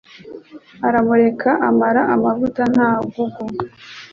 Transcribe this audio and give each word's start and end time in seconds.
aramureka 0.87 1.49
amara 1.69 2.01
amavuta 2.13 2.61
nta 2.73 2.89
gugu 3.13 3.43